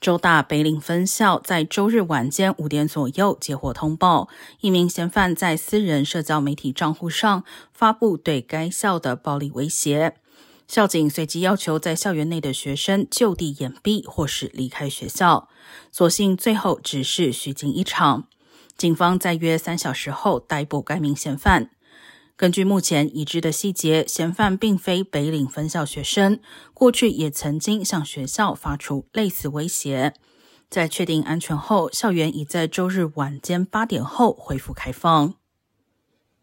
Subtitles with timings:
[0.00, 4.28] 州大北岭分校在周日晚间五点左右接获通报，
[4.60, 10.14] 一名嫌犯在私人社交媒体账户上发布对该校的暴力威胁。
[10.68, 15.48] 校警随即要求在校园内的学生就地掩蔽或是离开学校，
[15.90, 18.28] 所幸最后只是虚惊一场。
[18.76, 21.70] 警方在约三小时后逮捕该名嫌犯。
[22.38, 26.38] 根据目前已知的细节，嫌犯并非北岭分校学生，
[26.72, 30.14] 过去也曾经向学校发出类似威胁。
[30.70, 35.34] 在确定安全后，校园已在周日晚间八点后恢复开放。